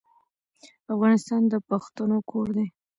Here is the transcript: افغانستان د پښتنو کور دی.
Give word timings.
افغانستان 0.93 1.41
د 1.51 1.53
پښتنو 1.69 2.17
کور 2.29 2.47
دی. 2.57 2.67